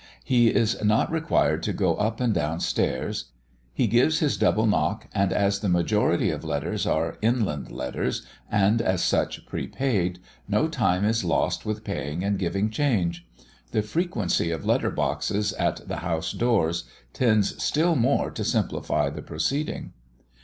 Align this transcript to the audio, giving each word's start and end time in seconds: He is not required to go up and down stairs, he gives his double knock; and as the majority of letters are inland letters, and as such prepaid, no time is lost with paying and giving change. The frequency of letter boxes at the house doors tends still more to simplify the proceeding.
He 0.23 0.47
is 0.49 0.83
not 0.83 1.11
required 1.11 1.61
to 1.61 1.73
go 1.73 1.93
up 1.93 2.19
and 2.19 2.33
down 2.33 2.59
stairs, 2.59 3.25
he 3.71 3.85
gives 3.85 4.17
his 4.17 4.35
double 4.35 4.65
knock; 4.65 5.05
and 5.13 5.31
as 5.31 5.59
the 5.59 5.69
majority 5.69 6.31
of 6.31 6.43
letters 6.43 6.87
are 6.87 7.19
inland 7.21 7.69
letters, 7.71 8.25
and 8.49 8.81
as 8.81 9.03
such 9.03 9.45
prepaid, 9.45 10.17
no 10.47 10.67
time 10.67 11.05
is 11.05 11.23
lost 11.23 11.67
with 11.67 11.83
paying 11.83 12.23
and 12.23 12.39
giving 12.39 12.71
change. 12.71 13.27
The 13.69 13.83
frequency 13.83 14.49
of 14.49 14.65
letter 14.65 14.89
boxes 14.89 15.53
at 15.53 15.87
the 15.87 15.97
house 15.97 16.31
doors 16.31 16.85
tends 17.13 17.61
still 17.61 17.95
more 17.95 18.31
to 18.31 18.43
simplify 18.43 19.11
the 19.11 19.21
proceeding. 19.21 19.93